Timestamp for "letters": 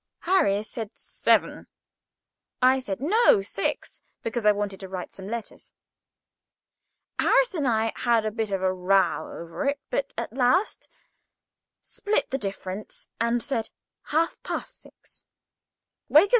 5.27-5.71